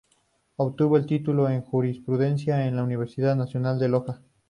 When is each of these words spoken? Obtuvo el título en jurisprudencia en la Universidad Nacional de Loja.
Obtuvo 0.55 0.97
el 0.97 1.05
título 1.05 1.47
en 1.47 1.61
jurisprudencia 1.61 2.65
en 2.65 2.75
la 2.75 2.83
Universidad 2.83 3.35
Nacional 3.35 3.77
de 3.77 3.87
Loja. 3.87 4.19